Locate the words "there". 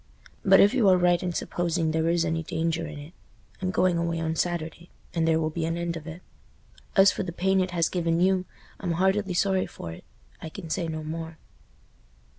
1.91-2.09, 5.27-5.39